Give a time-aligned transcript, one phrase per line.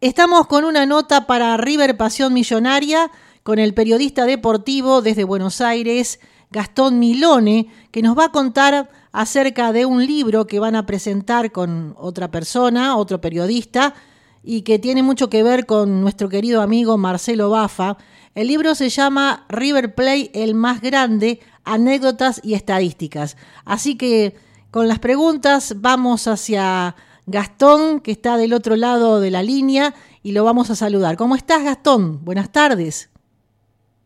[0.00, 3.10] Estamos con una nota para River Pasión Millonaria
[3.42, 6.20] con el periodista deportivo desde Buenos Aires,
[6.52, 11.50] Gastón Milone, que nos va a contar acerca de un libro que van a presentar
[11.50, 13.94] con otra persona, otro periodista,
[14.44, 17.96] y que tiene mucho que ver con nuestro querido amigo Marcelo Bafa.
[18.36, 23.36] El libro se llama River Play, el más grande, anécdotas y estadísticas.
[23.64, 24.36] Así que
[24.70, 26.94] con las preguntas vamos hacia
[27.28, 31.16] Gastón, que está del otro lado de la línea, y lo vamos a saludar.
[31.16, 32.24] ¿Cómo estás, Gastón?
[32.24, 33.10] Buenas tardes.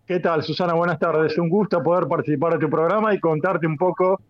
[0.06, 0.74] ¿Qué tal, Susana?
[0.74, 1.38] Buenas tardes.
[1.38, 4.20] Un gusto poder participar de tu programa y contarte un poco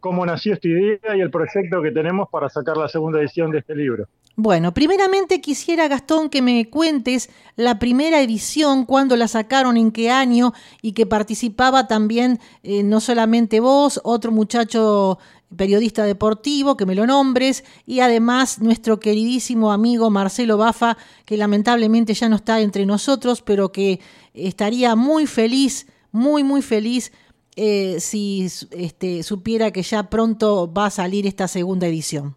[0.00, 3.60] cómo nació esta idea y el proyecto que tenemos para sacar la segunda edición de
[3.60, 4.06] este libro.
[4.34, 10.10] Bueno, primeramente quisiera, Gastón, que me cuentes la primera edición, cuándo la sacaron, en qué
[10.10, 15.18] año, y que participaba también eh, no solamente vos, otro muchacho
[15.56, 22.14] periodista deportivo, que me lo nombres, y además nuestro queridísimo amigo Marcelo Bafa, que lamentablemente
[22.14, 24.00] ya no está entre nosotros, pero que
[24.34, 27.12] estaría muy feliz, muy, muy feliz
[27.56, 32.34] eh, si este, supiera que ya pronto va a salir esta segunda edición.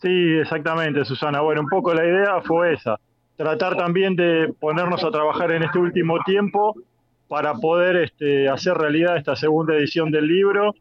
[0.00, 1.40] Sí, exactamente, Susana.
[1.40, 2.98] Bueno, un poco la idea fue esa,
[3.36, 6.74] tratar también de ponernos a trabajar en este último tiempo
[7.28, 10.74] para poder este, hacer realidad esta segunda edición del libro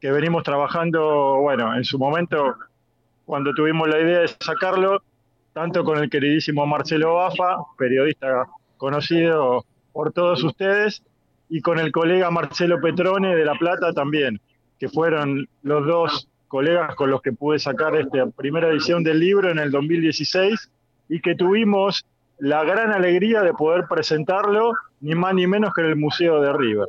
[0.00, 2.56] que venimos trabajando, bueno, en su momento,
[3.24, 5.02] cuando tuvimos la idea de sacarlo,
[5.52, 11.02] tanto con el queridísimo Marcelo Bafa, periodista conocido por todos ustedes,
[11.48, 14.40] y con el colega Marcelo Petrone de La Plata también,
[14.78, 19.50] que fueron los dos colegas con los que pude sacar esta primera edición del libro
[19.50, 20.70] en el 2016
[21.08, 22.04] y que tuvimos
[22.38, 26.52] la gran alegría de poder presentarlo ni más ni menos que en el Museo de
[26.52, 26.88] River.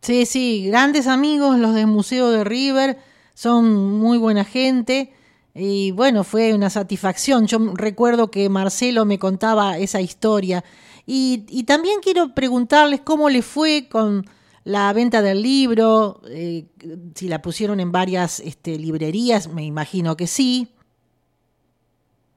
[0.00, 2.98] Sí, sí, grandes amigos los del Museo de River,
[3.34, 5.12] son muy buena gente
[5.54, 7.46] y bueno, fue una satisfacción.
[7.46, 10.64] Yo recuerdo que Marcelo me contaba esa historia
[11.06, 14.24] y, y también quiero preguntarles cómo le fue con
[14.64, 16.66] la venta del libro, eh,
[17.14, 20.68] si la pusieron en varias este, librerías, me imagino que sí.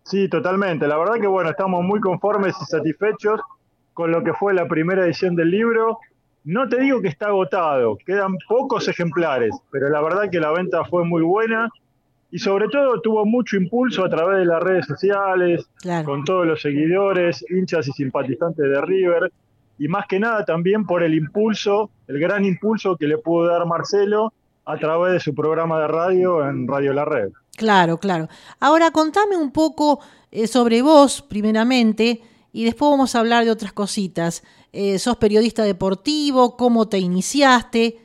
[0.03, 0.88] Sí, totalmente.
[0.88, 3.40] La verdad que bueno, estamos muy conformes y satisfechos
[3.94, 6.00] con lo que fue la primera edición del libro.
[6.46, 10.84] No te digo que está agotado, quedan pocos ejemplares, pero la verdad que la venta
[10.84, 11.70] fue muy buena
[12.31, 15.70] y sobre todo tuvo mucho impulso a través de las redes sociales,
[16.04, 19.31] con todos los seguidores, hinchas y simpatizantes de River,
[19.78, 23.66] y más que nada también por el impulso, el gran impulso que le pudo dar
[23.66, 24.34] Marcelo
[24.66, 27.30] a través de su programa de radio en Radio La Red.
[27.56, 28.28] Claro, claro.
[28.60, 30.00] Ahora contame un poco
[30.31, 32.22] eh, sobre vos, primeramente,
[32.52, 34.44] y después vamos a hablar de otras cositas.
[34.73, 38.00] Eh, sos periodista deportivo, cómo te iniciaste.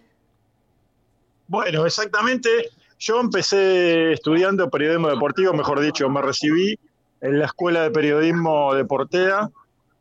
[1.46, 2.50] Bueno, exactamente.
[2.98, 6.78] Yo empecé estudiando periodismo deportivo, mejor dicho, me recibí
[7.22, 9.48] en la Escuela de Periodismo de Portea,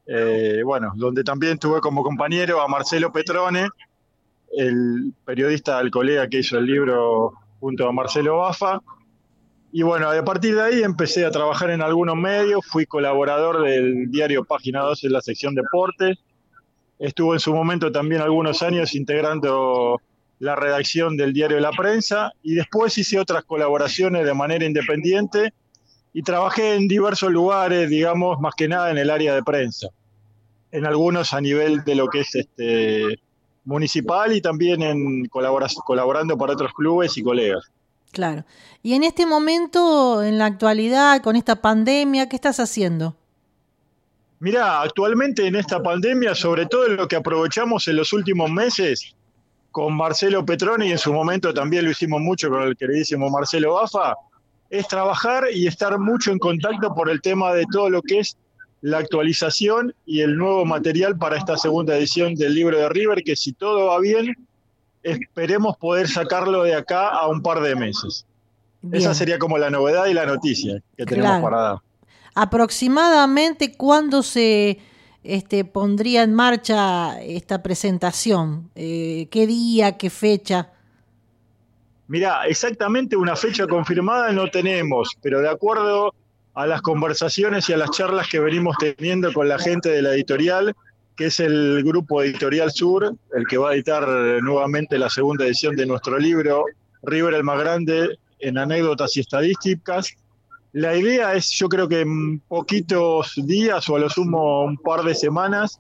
[0.08, 3.70] eh, bueno, donde también tuve como compañero a Marcelo Petrone,
[4.52, 8.82] el periodista, el colega que hizo el libro junto a Marcelo Bafa.
[9.72, 14.10] Y bueno, a partir de ahí empecé a trabajar en algunos medios, fui colaborador del
[14.10, 16.18] diario Página 2 en la sección deportes,
[17.00, 20.02] Estuvo en su momento también algunos años integrando
[20.40, 25.54] la redacción del diario La Prensa y después hice otras colaboraciones de manera independiente
[26.14, 29.90] y trabajé en diversos lugares, digamos, más que nada en el área de prensa.
[30.72, 33.20] En algunos a nivel de lo que es este
[33.66, 37.64] municipal y también en colaborando para otros clubes y colegas.
[38.12, 38.46] Claro.
[38.82, 43.16] Y en este momento, en la actualidad, con esta pandemia, ¿qué estás haciendo?
[44.40, 49.16] Mira, actualmente en esta pandemia, sobre todo lo que aprovechamos en los últimos meses
[49.72, 53.74] con Marcelo Petroni y en su momento también lo hicimos mucho con el queridísimo Marcelo
[53.74, 54.16] Bafa,
[54.70, 58.38] es trabajar y estar mucho en contacto por el tema de todo lo que es
[58.82, 63.36] la actualización y el nuevo material para esta segunda edición del libro de River, que
[63.36, 64.36] si todo va bien,
[65.02, 68.26] esperemos poder sacarlo de acá a un par de meses.
[68.92, 71.87] Esa sería como la novedad y la noticia que tenemos para dar
[72.38, 74.78] aproximadamente cuándo se
[75.24, 80.70] este, pondría en marcha esta presentación, eh, qué día, qué fecha.
[82.08, 86.14] Mira, exactamente una fecha confirmada no tenemos, pero de acuerdo
[86.54, 90.14] a las conversaciones y a las charlas que venimos teniendo con la gente de la
[90.14, 90.76] editorial,
[91.16, 94.08] que es el grupo Editorial Sur, el que va a editar
[94.44, 96.66] nuevamente la segunda edición de nuestro libro,
[97.02, 100.16] River el más grande, en anécdotas y estadísticas,
[100.74, 105.04] la idea es, yo creo que en poquitos días o a lo sumo un par
[105.04, 105.80] de semanas,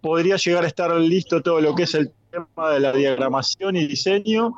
[0.00, 3.86] podría llegar a estar listo todo lo que es el tema de la diagramación y
[3.86, 4.54] diseño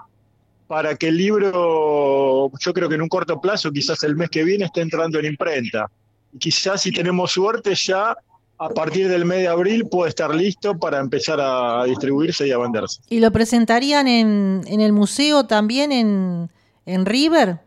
[0.66, 4.42] para que el libro, yo creo que en un corto plazo, quizás el mes que
[4.42, 5.90] viene, esté entrando en imprenta.
[6.38, 8.16] quizás si tenemos suerte ya
[8.58, 12.58] a partir del mes de abril puede estar listo para empezar a distribuirse y a
[12.58, 13.00] venderse.
[13.10, 16.48] ¿Y lo presentarían en, en el museo también en,
[16.86, 17.58] en River?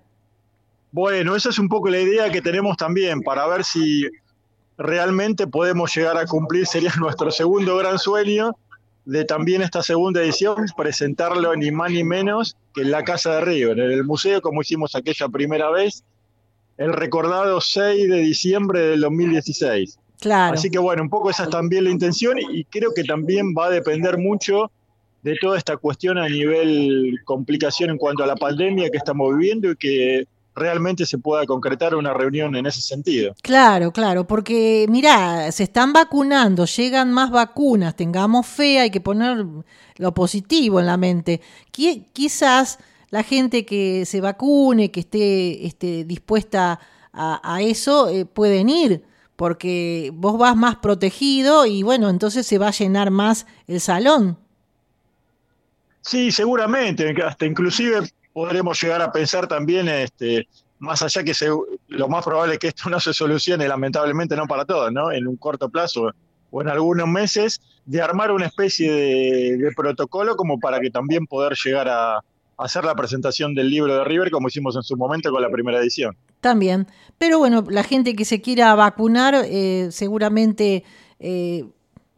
[0.96, 4.08] Bueno, esa es un poco la idea que tenemos también para ver si
[4.78, 8.56] realmente podemos llegar a cumplir, sería nuestro segundo gran sueño
[9.04, 13.42] de también esta segunda edición, presentarlo ni más ni menos que en la Casa de
[13.42, 16.06] River, en el museo, como hicimos aquella primera vez,
[16.78, 20.00] el recordado 6 de diciembre del 2016.
[20.22, 20.54] Claro.
[20.54, 23.66] Así que bueno, un poco esa es también la intención y creo que también va
[23.66, 24.72] a depender mucho
[25.24, 29.72] de toda esta cuestión a nivel complicación en cuanto a la pandemia que estamos viviendo
[29.72, 33.36] y que realmente se pueda concretar una reunión en ese sentido.
[33.42, 39.46] Claro, claro, porque mira, se están vacunando, llegan más vacunas, tengamos fe, hay que poner
[39.98, 41.42] lo positivo en la mente.
[41.72, 42.80] Quizás
[43.10, 46.80] la gente que se vacune, que esté, esté dispuesta
[47.14, 49.04] a, eso, eh, pueden ir
[49.38, 54.38] porque vos vas más protegido y bueno, entonces se va a llenar más el salón.
[56.02, 58.02] Sí, seguramente, hasta inclusive
[58.36, 60.46] podremos llegar a pensar también, este,
[60.80, 61.32] más allá que
[61.88, 65.10] lo más probable es que esto no se solucione, lamentablemente no para todos, ¿no?
[65.10, 66.12] En un corto plazo
[66.52, 71.54] o en algunos meses, de armar una especie de protocolo como para que también poder
[71.64, 72.20] llegar a,
[72.58, 75.80] hacer la presentación del libro de River como hicimos en su momento con la primera
[75.80, 76.16] edición.
[76.42, 76.88] También,
[77.18, 80.84] pero bueno, la gente que se quiera vacunar eh, seguramente
[81.20, 81.66] eh,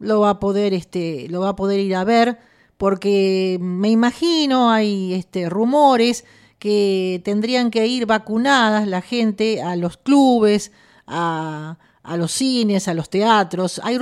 [0.00, 2.38] lo va a poder, este, lo va a poder ir a ver,
[2.78, 6.24] porque me imagino hay este, rumores
[6.58, 10.72] que tendrían que ir vacunadas la gente a los clubes,
[11.06, 13.80] a, a los cines, a los teatros.
[13.84, 13.98] Hay,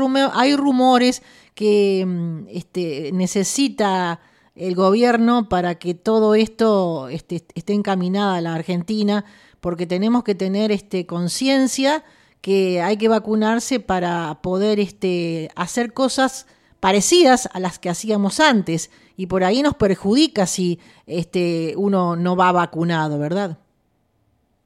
[0.57, 1.23] rumores
[1.55, 4.21] que mm, este, necesita
[4.55, 9.25] el gobierno para que todo esto esté, esté encaminada a la Argentina,
[9.61, 12.05] porque tenemos que tener este, conciencia
[12.41, 16.47] que hay que vacunarse para poder este, hacer cosas
[16.87, 22.37] parecidas a las que hacíamos antes y por ahí nos perjudica si este, uno no
[22.37, 23.59] va vacunado, ¿verdad?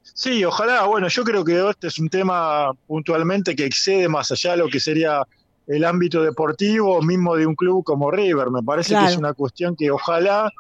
[0.03, 4.51] Sí, ojalá, bueno, yo creo que este es un tema puntualmente que excede más allá
[4.51, 5.23] de lo que sería
[5.67, 8.51] el ámbito deportivo mismo de un club como River.
[8.51, 10.51] Me parece que es una cuestión que ojalá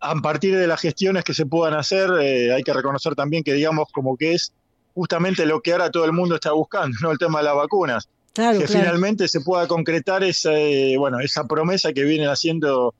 [0.00, 3.52] a partir de las gestiones que se puedan hacer, eh, hay que reconocer también que
[3.52, 4.52] digamos como que es
[4.96, 7.12] justamente lo que ahora todo el mundo está buscando, ¿no?
[7.12, 8.08] El tema de las vacunas.
[8.34, 12.94] Que finalmente se pueda concretar esa, eh, bueno, esa promesa que vienen haciendo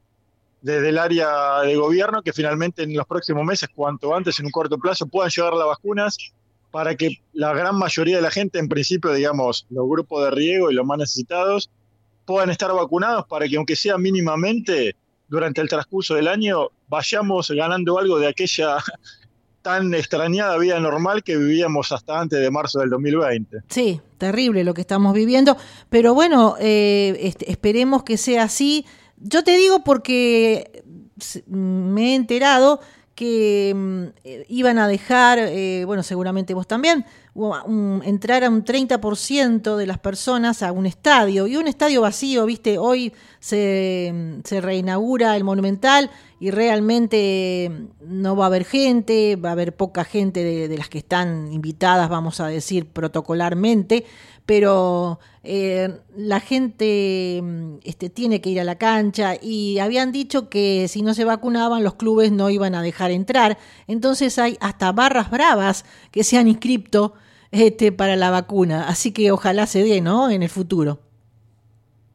[0.60, 4.52] desde el área de gobierno, que finalmente en los próximos meses, cuanto antes, en un
[4.52, 6.16] corto plazo, puedan llegar las vacunas
[6.70, 10.70] para que la gran mayoría de la gente, en principio, digamos, los grupos de riego
[10.70, 11.70] y los más necesitados,
[12.24, 14.94] puedan estar vacunados para que, aunque sea mínimamente,
[15.28, 18.76] durante el transcurso del año, vayamos ganando algo de aquella
[19.62, 23.62] tan extrañada vida normal que vivíamos hasta antes de marzo del 2020.
[23.68, 25.56] Sí, terrible lo que estamos viviendo,
[25.88, 28.84] pero bueno, eh, este, esperemos que sea así.
[29.16, 30.82] Yo te digo porque
[31.46, 32.80] me he enterado
[33.14, 34.04] que mm,
[34.48, 37.04] iban a dejar, eh, bueno, seguramente vos también,
[38.04, 42.78] entrar a un 30% de las personas a un estadio, y un estadio vacío, viste,
[42.78, 46.10] hoy se, mm, se, reinaugura el Monumental
[46.42, 50.88] y realmente mm, no va a haber gente, va a haber poca gente de las
[50.88, 54.04] que están invitadas, vamos a decir, protocolarmente,
[54.44, 60.48] pero eh, la gente mm, este, tiene que ir a la cancha y habían dicho
[60.48, 63.56] que si no se vacunaban los clubes no iban a dejar entrar.
[63.86, 67.14] Entonces hay hasta barras bravas que se han inscrito
[67.52, 68.88] este, para la vacuna.
[68.88, 70.28] Así que ojalá se dé, ¿no?
[70.28, 70.98] En el futuro.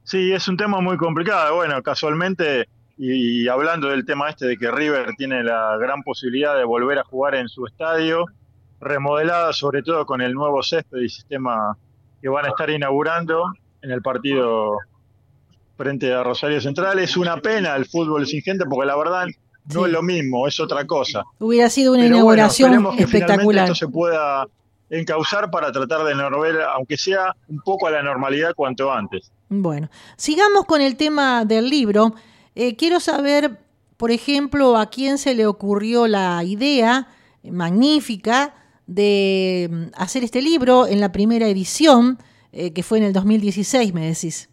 [0.03, 1.55] Sí, es un tema muy complicado.
[1.55, 2.67] Bueno, casualmente,
[2.97, 7.03] y hablando del tema este de que River tiene la gran posibilidad de volver a
[7.03, 8.25] jugar en su estadio,
[8.79, 11.77] remodelada sobre todo con el nuevo césped y sistema
[12.21, 14.77] que van a estar inaugurando en el partido
[15.77, 16.99] frente a Rosario Central.
[16.99, 19.27] Es una pena el fútbol sin gente porque la verdad
[19.73, 21.23] no es lo mismo, es otra cosa.
[21.39, 23.65] Hubiera sido una inauguración espectacular.
[23.65, 24.47] Que esto se pueda
[24.89, 29.31] encauzar para tratar de volver, aunque sea un poco a la normalidad cuanto antes.
[29.49, 32.13] Bueno, sigamos con el tema del libro.
[32.59, 33.59] Eh, quiero saber,
[33.97, 37.07] por ejemplo, a quién se le ocurrió la idea
[37.43, 38.55] magnífica
[38.87, 42.17] de mm, hacer este libro en la primera edición,
[42.51, 44.49] eh, que fue en el 2016, me decís.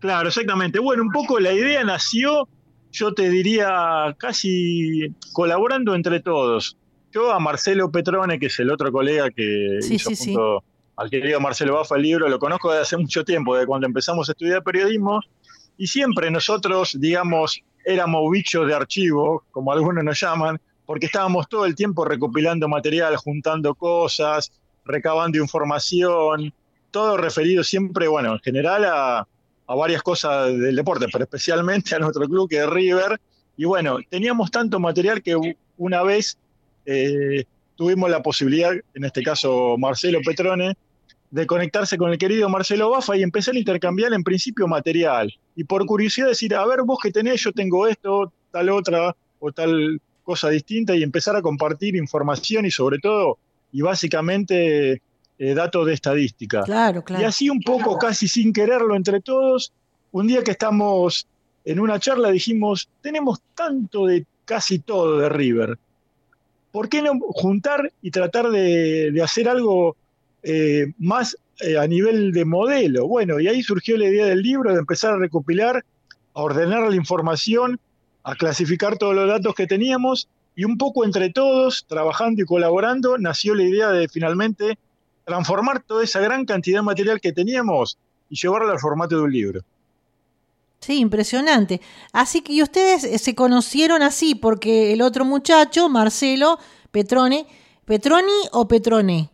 [0.00, 0.80] Claro, exactamente.
[0.80, 2.48] Bueno, un poco la idea nació,
[2.90, 6.76] yo te diría, casi colaborando entre todos.
[7.12, 10.64] Yo a Marcelo Petrone, que es el otro colega que hizo junto
[10.96, 14.28] al querido Marcelo Bafa el libro, lo conozco desde hace mucho tiempo, desde cuando empezamos
[14.28, 15.20] a estudiar periodismo,
[15.80, 21.64] y siempre nosotros, digamos, éramos bichos de archivo, como algunos nos llaman, porque estábamos todo
[21.64, 24.52] el tiempo recopilando material, juntando cosas,
[24.84, 26.52] recabando información,
[26.90, 29.26] todo referido siempre, bueno, en general a,
[29.68, 33.18] varias cosas del deporte, pero especialmente a nuestro club que es River.
[33.56, 36.36] Y bueno, teníamos tanto material que una vez
[36.84, 37.44] eh,
[37.74, 40.76] tuvimos la posibilidad, en este caso Marcelo Petrone,
[41.30, 45.32] de conectarse con el querido Marcelo Bafa y empezar a intercambiar en principio material.
[45.54, 49.52] Y por curiosidad decir, a ver, vos que tenés, yo tengo esto, tal otra o
[49.52, 53.38] tal cosa distinta y empezar a compartir información y sobre todo
[53.72, 55.02] y básicamente
[55.38, 56.62] eh, datos de estadística.
[56.62, 57.22] Claro, claro.
[57.22, 59.72] Y así un poco, casi sin quererlo entre todos,
[60.12, 61.26] un día que estamos
[61.64, 65.78] en una charla dijimos, tenemos tanto de casi todo de River.
[66.72, 69.96] ¿Por qué no juntar y tratar de, hacer algo
[70.42, 73.06] eh, más eh, a nivel de modelo?
[73.06, 75.84] Bueno, y ahí surgió la idea del libro de empezar a recopilar,
[76.34, 77.78] a ordenar la información,
[78.22, 83.18] a clasificar todos los datos que teníamos y un poco entre todos, trabajando y colaborando,
[83.18, 84.78] nació la idea de finalmente
[85.24, 87.96] transformar toda esa gran cantidad de material que teníamos
[88.28, 89.60] y llevarlo al formato de un libro.
[90.80, 91.80] Sí, impresionante.
[92.12, 96.58] Así que ustedes eh, se conocieron así porque el otro muchacho, Marcelo
[96.90, 97.46] Petrone,
[97.84, 99.30] Petroni o Petrone?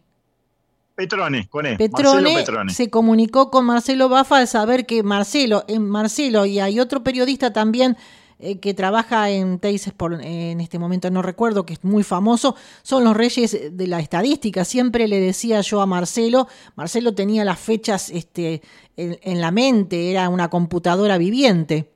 [0.97, 1.77] Petrone, con E.
[1.77, 6.81] Petrone, Petrone, se comunicó con Marcelo Bafa al saber que Marcelo, en Marcelo y hay
[6.81, 7.99] otro periodista también
[8.39, 12.57] eh, que trabaja en Teises por, en este momento no recuerdo, que es muy famoso,
[12.83, 14.65] son los reyes de la estadística.
[14.65, 18.63] Siempre le decía yo a Marcelo, Marcelo tenía las fechas este,
[18.97, 21.91] en, la mente, era una computadora viviente.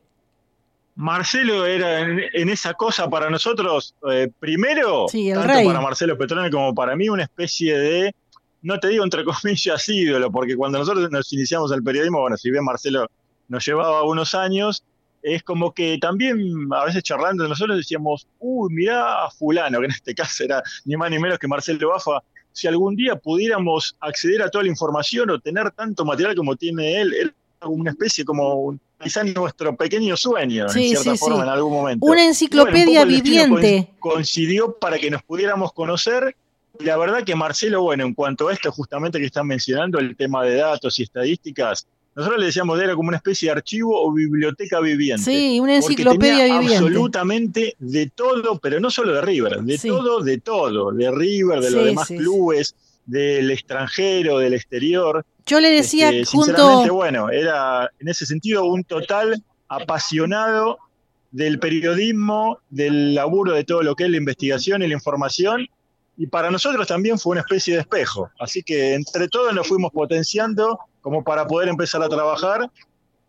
[0.95, 6.97] Marcelo era en, esa cosa para nosotros, eh, primero, tanto para Marcelo Petrone como para
[6.97, 8.15] mí, una especie de,
[8.63, 12.51] no te digo entre comillas ídolo, porque cuando nosotros nos iniciamos el periodismo, bueno, si
[12.51, 13.07] bien Marcelo
[13.49, 14.85] nos llevaba unos años,
[15.23, 16.39] es como que también
[16.73, 20.97] a veces charlando nosotros decíamos, uy, mirá a fulano, que en este caso era ni
[20.97, 25.31] más ni menos que Marcelo Bafa, si algún día pudiéramos acceder a toda la información
[25.31, 27.33] o tener tanto material como tiene él, era
[27.69, 32.07] una especie como quizás nuestro pequeño sueño, en cierta forma, en algún momento.
[32.07, 33.91] Una enciclopedia viviente.
[33.99, 36.37] Coincidió para que nos pudiéramos conocer.
[36.83, 40.45] La verdad que Marcelo, bueno, en cuanto a esto justamente que están mencionando, el tema
[40.45, 44.81] de datos y estadísticas, nosotros le decíamos era como una especie de archivo o biblioteca
[44.81, 45.25] viviente.
[45.25, 46.77] Sí, una enciclopedia viviente.
[46.77, 51.71] Absolutamente de todo, pero no solo de River, de todo, de todo, de River, de
[51.71, 52.75] los demás clubes,
[53.07, 55.25] del extranjero, del exterior.
[55.47, 60.79] Yo le decía este, Sinceramente, bueno, era en ese sentido un total apasionado
[61.31, 65.69] del periodismo, del laburo de todo lo que es la investigación y la información,
[66.21, 68.31] y para nosotros también fue una especie de espejo.
[68.39, 72.71] Así que entre todos nos fuimos potenciando como para poder empezar a trabajar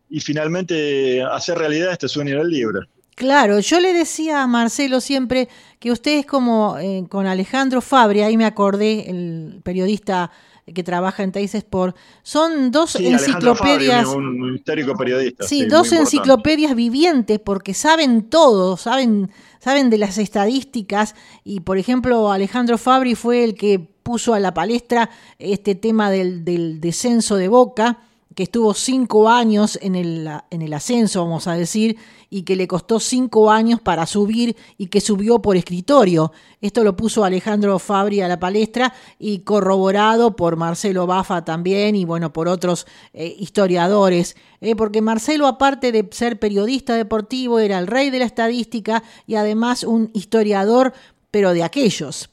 [0.10, 2.82] y finalmente hacer realidad este sueño del libro.
[3.16, 5.48] Claro, yo le decía a Marcelo siempre
[5.80, 10.30] que ustedes como eh, con Alejandro Fabri, ahí me acordé, el periodista
[10.74, 14.08] que trabaja en Teis Sport, son dos enciclopedias.
[14.08, 15.46] un histórico periodista.
[15.46, 22.32] Sí, dos enciclopedias vivientes porque saben todo, saben, saben de las estadísticas y por ejemplo
[22.32, 25.10] Alejandro Fabri fue el que puso a la palestra
[25.40, 28.00] este tema del, del descenso de Boca,
[28.36, 31.98] que estuvo cinco años en el, en el ascenso, vamos a decir,
[32.30, 36.32] y que le costó cinco años para subir y que subió por escritorio.
[36.62, 42.06] Esto lo puso Alejandro Fabri a la palestra y corroborado por Marcelo Bafa también y
[42.06, 44.38] bueno, por otros eh, historiadores.
[44.62, 49.36] Eh, porque Marcelo, aparte de ser periodista deportivo, era el rey de la estadística y
[49.36, 50.94] además un historiador,
[51.32, 52.31] pero de aquellos.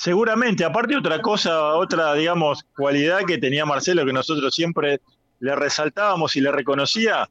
[0.00, 5.02] Seguramente, aparte otra cosa, otra, digamos, cualidad que tenía Marcelo que nosotros siempre
[5.40, 7.28] le resaltábamos y le reconocía,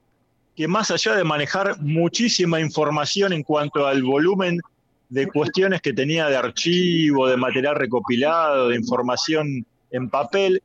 [0.56, 4.60] que más allá de manejar muchísima información en cuanto al volumen
[5.10, 10.62] de cuestiones que tenía de archivo, de material recopilado, de información en papel,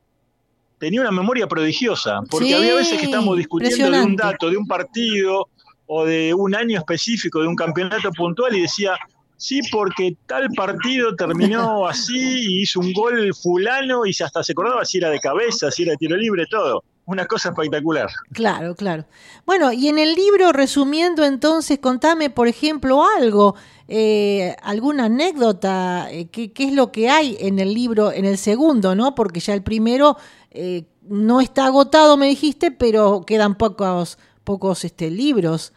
[0.77, 4.67] tenía una memoria prodigiosa, porque había veces que estamos discutiendo de un dato, de un
[4.67, 5.47] partido
[5.87, 8.95] o de un año específico, de un campeonato puntual y decía,
[9.37, 14.85] Sí, porque tal partido terminó así y hizo un gol fulano y hasta se acordaba
[14.85, 16.83] si era de cabeza, si era de tiro libre, todo.
[17.07, 18.09] Una cosa espectacular.
[18.31, 19.05] Claro, claro.
[19.45, 23.55] Bueno, y en el libro, resumiendo entonces, contame, por ejemplo, algo,
[23.87, 28.95] eh, alguna anécdota, eh, ¿qué, es lo que hay en el libro, en el segundo,
[28.95, 29.13] ¿no?
[29.13, 30.17] Porque ya el primero
[30.49, 35.73] eh, no está agotado, me dijiste, pero quedan pocos, pocos este, libros.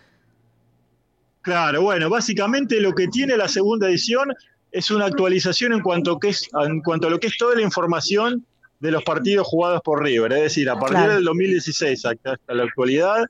[1.49, 4.35] Claro, bueno, básicamente lo que tiene la segunda edición
[4.71, 7.63] es una actualización en cuanto, que es, en cuanto a lo que es toda la
[7.63, 8.45] información
[8.81, 13.25] de los partidos jugados por River, es decir, a partir del 2016 hasta la actualidad,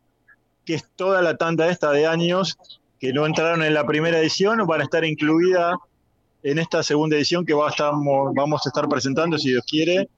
[0.64, 2.58] que es toda la tanda esta de años
[2.98, 5.76] que no entraron en la primera edición, van a estar incluidas
[6.42, 7.90] en esta segunda edición que va a
[8.34, 10.08] vamos a estar presentando, si Dios quiere,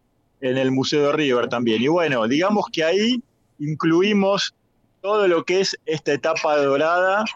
[0.41, 1.83] en el Museo de River también.
[1.83, 3.23] Y bueno, digamos que ahí
[3.59, 4.55] incluimos
[5.03, 7.27] todo lo que es esta etapa dorada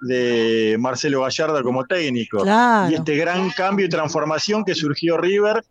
[0.00, 2.44] de Marcelo Gallardo como técnico.
[2.88, 5.64] Y este gran cambio y transformación que surgió River,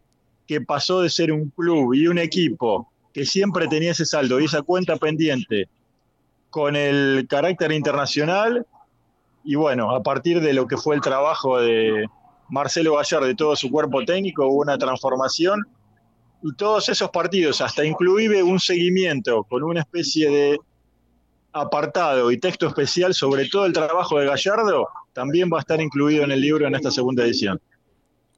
[0.48, 4.46] que pasó de ser un club y un equipo que siempre tenía ese saldo y
[4.46, 5.68] esa cuenta pendiente
[6.50, 8.66] con el carácter internacional.
[9.44, 12.06] Y bueno, a partir de lo que fue el trabajo de
[12.50, 15.66] Marcelo Gallardo y todo su cuerpo técnico, hubo una transformación.
[16.42, 20.60] Y todos esos partidos, hasta inclusive un seguimiento con una especie de
[21.52, 26.24] apartado y texto especial sobre todo el trabajo de Gallardo también va a estar incluido
[26.24, 27.60] en el libro en esta segunda edición.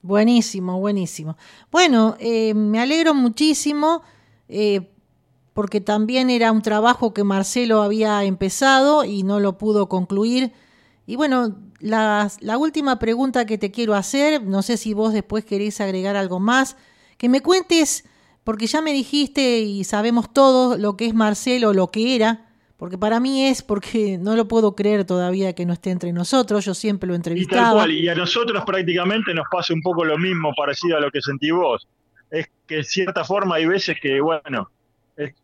[0.01, 1.37] Buenísimo, buenísimo.
[1.71, 4.01] Bueno, eh, me alegro muchísimo
[4.49, 4.89] eh,
[5.53, 10.53] porque también era un trabajo que Marcelo había empezado y no lo pudo concluir.
[11.05, 15.45] Y bueno, la, la última pregunta que te quiero hacer, no sé si vos después
[15.45, 16.77] querés agregar algo más,
[17.17, 18.05] que me cuentes,
[18.43, 22.50] porque ya me dijiste y sabemos todos lo que es Marcelo, lo que era,
[22.81, 26.65] porque para mí es porque no lo puedo creer todavía que no esté entre nosotros,
[26.65, 27.87] yo siempre lo entrevistaba.
[27.87, 31.21] Y, y a nosotros prácticamente nos pasa un poco lo mismo, parecido a lo que
[31.21, 31.87] sentí vos.
[32.31, 34.67] Es que en cierta forma hay veces que, bueno,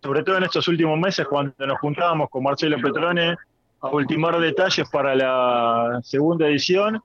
[0.01, 3.35] sobre todo en estos últimos meses, cuando nos juntábamos con Marcelo Petrone
[3.81, 6.99] a ultimar detalles para la segunda edición,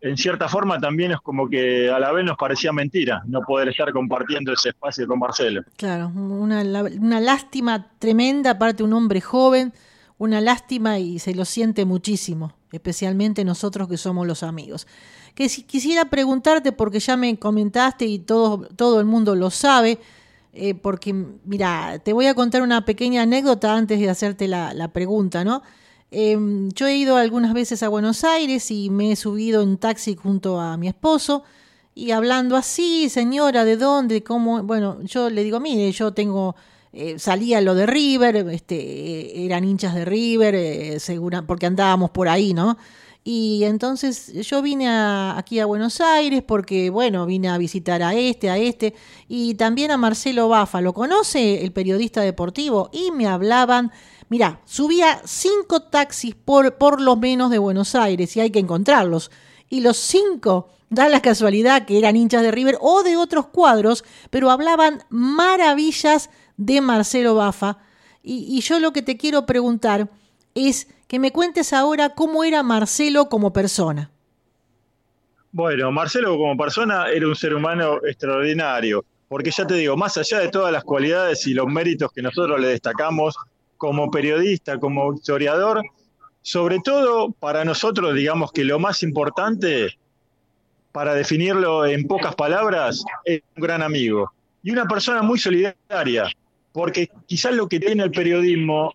[0.00, 3.68] en cierta forma también es como que a la vez nos parecía mentira no poder
[3.68, 5.62] estar compartiendo ese espacio con Marcelo.
[5.76, 9.72] Claro, una, una lástima tremenda, aparte un hombre joven,
[10.18, 14.86] una lástima y se lo siente muchísimo, especialmente nosotros que somos los amigos.
[15.34, 19.98] Que si, quisiera preguntarte, porque ya me comentaste y todo, todo el mundo lo sabe,
[20.52, 21.12] eh, porque
[21.44, 25.62] mira, te voy a contar una pequeña anécdota antes de hacerte la, la pregunta, ¿no?
[26.10, 30.16] Em, yo he ido algunas veces a Buenos Aires y me he subido en taxi
[30.16, 31.44] junto a mi esposo
[31.98, 34.22] y hablando así, señora, ¿de dónde?
[34.22, 34.62] ¿Cómo?
[34.62, 36.54] Bueno, yo le digo, mire, yo tengo,
[36.92, 42.28] eh, salía lo de River, este, eran hinchas de River, eh, segura, porque andábamos por
[42.28, 42.78] ahí, ¿no?
[43.30, 48.48] Y entonces yo vine aquí a Buenos Aires porque, bueno, vine a visitar a este,
[48.48, 48.94] a este,
[49.28, 52.88] y también a Marcelo Bafa, ¿lo conoce el periodista deportivo?
[52.90, 53.92] Y me hablaban
[54.30, 59.30] Mira, subía cinco taxis por, por lo menos de Buenos Aires y hay que encontrarlos.
[59.68, 64.04] Y los cinco da la casualidad que eran hinchas de River o de otros cuadros,
[64.30, 67.76] pero hablaban maravillas de Marcelo Bafa.
[68.22, 70.10] Y, yo lo que te quiero preguntar
[70.54, 74.10] es que me cuentes ahora cómo era Marcelo como persona.
[75.50, 80.38] Bueno, Marcelo como persona era un ser humano extraordinario, porque ya te digo, más allá
[80.38, 83.34] de todas las cualidades y los méritos que nosotros le destacamos
[83.78, 85.82] como periodista, como historiador,
[86.42, 89.98] sobre todo para nosotros, digamos que lo más importante,
[90.92, 94.30] para definirlo en pocas palabras, es un gran amigo
[94.62, 96.30] y una persona muy solidaria,
[96.72, 98.92] porque quizás lo que tiene el periodismo,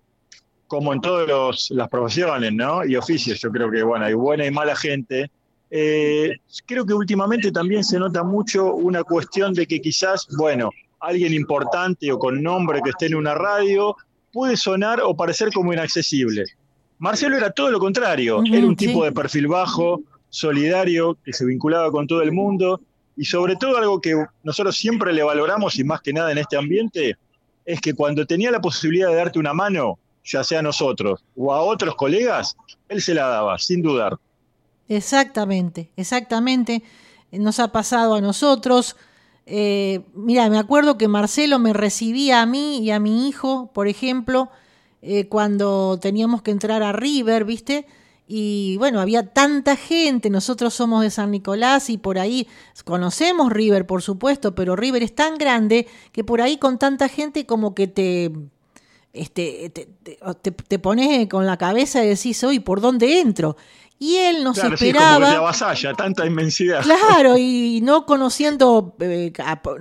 [0.73, 2.83] como en todas las profesiones ¿no?
[2.83, 5.29] y oficios, yo creo que bueno, hay buena y mala gente,
[5.69, 11.31] eh, creo que últimamente también se nota mucho una cuestión de que quizás, bueno, alguien
[11.31, 13.95] importante o con nombre que esté en una radio
[14.31, 16.43] puede sonar o parecer como inaccesible.
[16.97, 21.91] Marcelo era todo lo contrario, era un tipo de perfil bajo, solidario, que se vinculaba
[21.91, 22.81] con todo el mundo
[23.15, 26.57] y sobre todo algo que nosotros siempre le valoramos y más que nada en este
[26.57, 27.15] ambiente,
[27.63, 31.53] es que cuando tenía la posibilidad de darte una mano, ya sea a nosotros o
[31.53, 32.55] a otros colegas,
[32.89, 34.17] él se la daba, sin dudar.
[34.87, 36.83] Exactamente, exactamente.
[37.31, 38.95] Nos ha pasado a nosotros,
[39.45, 43.87] eh, mira, me acuerdo que Marcelo me recibía a mí y a mi hijo, por
[43.87, 44.49] ejemplo,
[45.01, 47.85] eh, cuando teníamos que entrar a River, ¿viste?
[48.25, 52.47] Y bueno, había tanta gente, nosotros somos de San Nicolás y por ahí
[52.85, 57.45] conocemos River, por supuesto, pero River es tan grande que por ahí con tanta gente
[57.45, 58.31] como que te,
[59.13, 63.55] este, te, te pones con la cabeza y decís, hoy, ¿por dónde entro?
[64.03, 65.53] Y él nos esperaba.
[65.53, 66.81] Sí, tanta inmensidad.
[66.81, 69.31] Claro, y no conociendo, eh,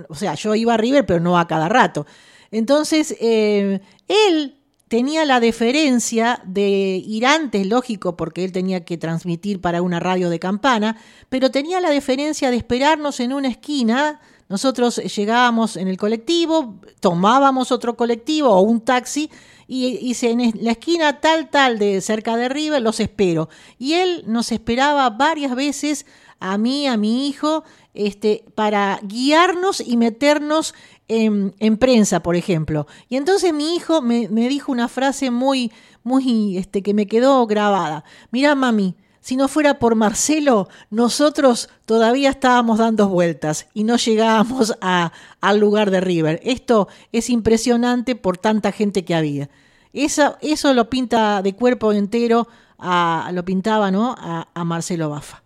[0.07, 2.05] o sea, yo iba a River, pero no a cada rato.
[2.49, 9.59] Entonces, eh, él tenía la deferencia de ir antes, lógico, porque él tenía que transmitir
[9.59, 10.95] para una radio de campana,
[11.27, 14.21] pero tenía la deferencia de esperarnos en una esquina.
[14.49, 19.29] Nosotros llegábamos en el colectivo, tomábamos otro colectivo o un taxi
[19.67, 23.49] y dice, en la esquina tal, tal, de cerca de River, los espero.
[23.79, 26.05] Y él nos esperaba varias veces,
[26.39, 30.73] a mí, a mi hijo, este, para guiarnos y meternos
[31.07, 32.87] en, prensa, por ejemplo.
[33.09, 35.71] Y entonces mi hijo me, dijo una frase muy,
[36.03, 38.03] muy, este, que me quedó grabada.
[38.31, 44.77] Mira, mami, si no fuera por Marcelo, nosotros todavía estábamos dando vueltas y no llegábamos
[44.81, 46.41] a, al lugar de River.
[46.43, 49.49] Esto es impresionante por tanta gente que había.
[49.93, 54.13] Eso, eso lo pinta de cuerpo entero, a, lo pintaba ¿no?
[54.17, 55.41] a, Marcelo Bafa.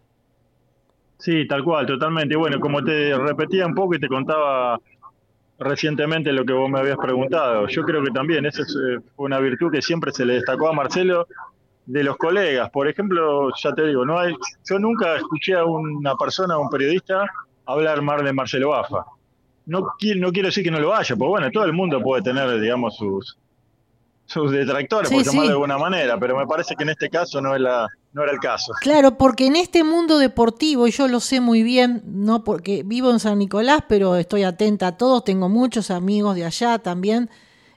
[1.20, 2.36] Sí, tal cual, totalmente.
[2.36, 4.80] Bueno, como te repetía un poco y te contaba
[5.60, 9.38] recientemente lo que vos me habías preguntado, yo creo que también esa eh, fue una
[9.38, 11.28] virtud que siempre se le destacó a Marcelo
[11.88, 12.70] de los colegas.
[12.70, 14.36] Por ejemplo, ya te digo, no hay,
[14.70, 17.26] yo nunca escuché a una persona, a un periodista,
[17.66, 19.06] hablar mal de Marcelo Bafa.
[19.66, 22.60] No, no quiero decir que no lo haya, porque bueno, todo el mundo puede tener,
[22.60, 23.38] digamos, sus,
[24.26, 27.56] sus detractores, por llamarlo de alguna manera, pero me parece que en este caso no,
[27.56, 28.74] es la, no era el caso.
[28.82, 33.12] Claro, porque en este mundo deportivo, y yo lo sé muy bien, no porque vivo
[33.12, 37.30] en San Nicolás, pero estoy atenta a todos, tengo muchos amigos de allá también,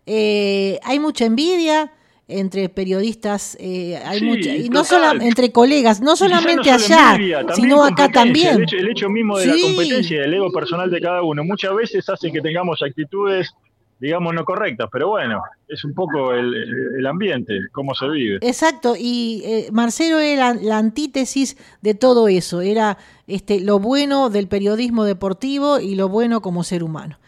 [0.06, 1.92] eh, hay mucha envidia,
[2.30, 7.18] entre periodistas, eh, hay mucha, y no solo entre colegas, no solamente allá,
[7.54, 8.64] sino acá también.
[8.72, 12.30] El hecho, mismo de la competencia, el ego personal de cada uno, muchas veces hace
[12.30, 13.52] que tengamos actitudes,
[13.98, 18.38] digamos, no correctas, pero bueno, es un poco el, ambiente, cómo se vive.
[18.40, 24.48] Exacto, y eh, Marcelo era la, antítesis de todo eso, era este, lo bueno del
[24.48, 27.18] periodismo deportivo y lo bueno como ser humano.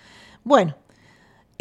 [0.44, 0.74] Bueno,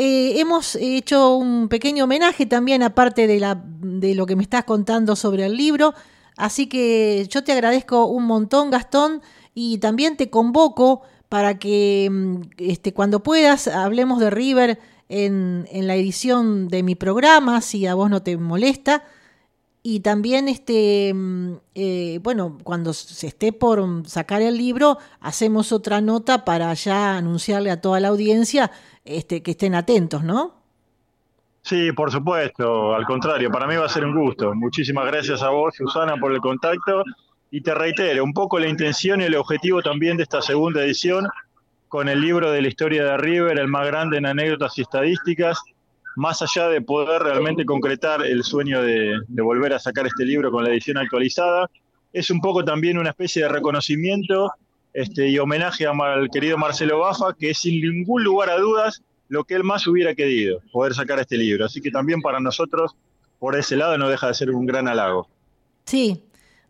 [0.04, 4.64] eh, hemos hecho un pequeño homenaje también, aparte de, la, de lo que me estás
[4.64, 5.94] contando sobre el libro.
[6.36, 9.22] Así que yo te agradezco un montón, Gastón,
[9.54, 15.86] y también te convoco para que mm, este, cuando puedas hablemos de River en, en,
[15.86, 19.04] la edición de mi programa, si a vos no te molesta.
[19.84, 26.02] Y también, este, mm, eh, bueno, cuando se esté por sacar el libro, hacemos otra
[26.02, 28.72] nota para ya anunciarle a toda la audiencia
[29.06, 30.62] este, que estén atentos, ¿no?
[31.63, 34.54] Sí, por supuesto, al contrario, para mí va a ser un gusto.
[34.54, 37.04] Muchísimas gracias a vos, Susana, por el contacto.
[37.52, 41.28] Y te reitero, un poco la intención y el objetivo también de esta segunda edición
[41.88, 45.62] con el libro de la historia de River, el más grande en anécdotas y estadísticas,
[46.15, 50.63] más allá de poder realmente concretar el sueño de, volver a sacar este libro con
[50.63, 51.69] la edición actualizada,
[52.13, 54.52] es un poco también una especie de reconocimiento
[54.93, 59.45] este, y homenaje al querido Marcelo Bafa, que es sin ningún lugar a dudas lo
[59.45, 61.65] que él más hubiera querido, poder sacar este libro.
[61.65, 62.95] Así que también para nosotros,
[63.39, 65.30] por ese lado, no deja de ser un gran halago.
[65.86, 66.21] Sí,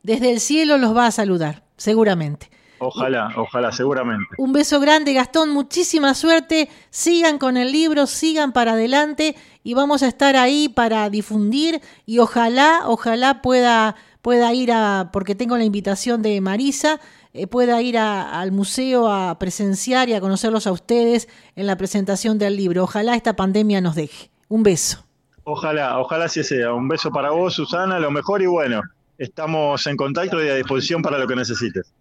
[0.04, 2.52] desde el cielo los va a saludar, seguramente.
[2.84, 4.26] Ojalá, ojalá, seguramente.
[4.40, 6.68] Un beso grande, Gastón, muchísima suerte.
[6.90, 12.18] Sigan con el libro, sigan para adelante y vamos a estar ahí para difundir y
[12.18, 17.00] ojalá, ojalá pueda, pueda ir a, porque tengo la invitación de Marisa,
[17.34, 22.40] eh, pueda ir al museo a presenciar y a conocerlos a ustedes en la presentación
[22.40, 22.86] del libro.
[22.86, 24.32] Ojalá esta pandemia nos deje.
[24.50, 25.06] Un beso.
[25.44, 26.74] Ojalá, ojalá así sea.
[26.74, 28.82] Un beso para vos, Susana, lo mejor y bueno,
[29.20, 31.94] estamos en contacto y a disposición para lo que necesites.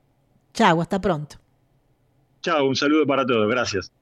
[0.53, 1.37] Chau, hasta pronto.
[2.43, 3.93] Chao, un saludo para todos, gracias.